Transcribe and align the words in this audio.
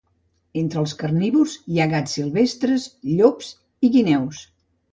Entre 0.61 0.79
els 0.83 0.95
carnívors 1.01 1.53
hi 1.73 1.77
ha 1.83 1.87
gats 1.93 2.17
silvestres 2.19 2.89
llops 3.19 3.53
i 3.89 3.95
guineus. 3.99 4.45